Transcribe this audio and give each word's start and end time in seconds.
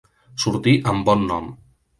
Sortir 0.43 0.73
amb 0.93 1.07
bon 1.11 1.23
nom. 1.33 1.55